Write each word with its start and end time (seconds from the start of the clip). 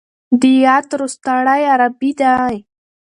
د 0.39 0.41
يات 0.65 0.87
روستاړی 0.99 1.61
عربي 1.73 2.11
دی. 2.19 2.55